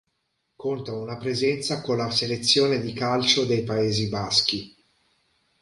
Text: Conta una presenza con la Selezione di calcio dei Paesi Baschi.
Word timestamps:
Conta 0.55 0.93
una 0.95 1.17
presenza 1.19 1.81
con 1.83 1.97
la 1.97 2.09
Selezione 2.09 2.81
di 2.81 2.91
calcio 2.91 3.45
dei 3.45 3.63
Paesi 3.63 4.09
Baschi. 4.09 4.75